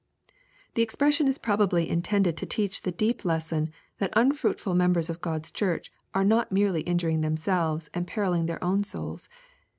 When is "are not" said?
6.15-6.51